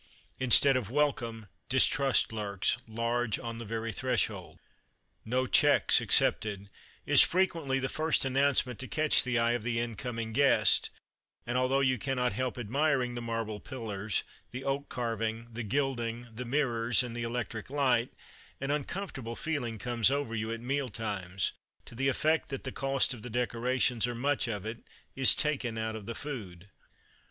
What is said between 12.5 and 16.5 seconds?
admiring the marble pillars, the oak carving, the gilding, the